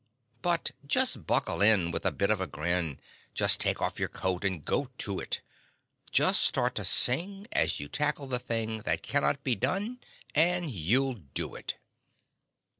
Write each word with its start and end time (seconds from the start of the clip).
But 0.41 0.71
just 0.87 1.27
buckle 1.27 1.61
in 1.61 1.91
with 1.91 2.07
a 2.07 2.11
bit 2.11 2.31
of 2.31 2.41
a 2.41 2.47
grin, 2.47 2.99
Just 3.35 3.59
take 3.59 3.83
off 3.83 3.99
your 3.99 4.09
coat 4.09 4.43
and 4.43 4.65
go 4.65 4.89
to 4.97 5.19
it; 5.19 5.41
Just 6.11 6.41
start 6.41 6.73
to 6.73 6.85
sing 6.85 7.45
as 7.51 7.79
you 7.79 7.87
tackle 7.87 8.27
the 8.27 8.39
thing 8.39 8.79
That 8.79 9.03
"cannot 9.03 9.43
be 9.43 9.55
done," 9.55 9.99
and 10.33 10.71
you'll 10.71 11.13
do 11.35 11.53
it. 11.53 11.75